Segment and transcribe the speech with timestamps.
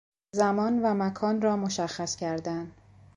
[0.35, 2.71] زمان و مکان را مشخص کردن